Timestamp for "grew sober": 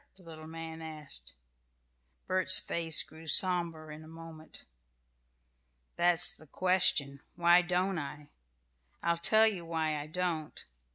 3.03-3.91